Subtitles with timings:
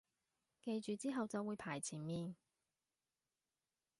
[0.59, 2.35] 記住之後就會排前面